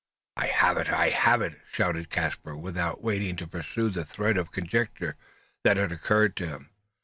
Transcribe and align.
Why 0.33 0.45
"I 0.45 0.47
have 0.47 0.77
it! 0.77 0.89
I 0.89 1.09
have 1.09 1.43
it!" 1.43 1.61
shouted 1.71 2.09
Caspar, 2.09 2.57
without 2.57 3.03
waiting 3.03 3.35
to 3.35 3.45
pursue 3.45 3.91
the 3.91 4.03
thread 4.03 4.35
of 4.35 4.51
conjecture 4.51 5.15
that 5.63 5.77
had 5.77 5.91
occurred 5.91 6.35
to 6.37 6.47
him. 6.47 6.69